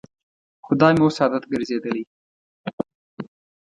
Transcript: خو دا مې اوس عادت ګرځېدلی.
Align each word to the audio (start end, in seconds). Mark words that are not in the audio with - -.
خو 0.65 0.71
دا 0.79 0.87
مې 0.95 1.01
اوس 1.03 1.15
عادت 1.21 1.43
ګرځېدلی. 1.53 2.03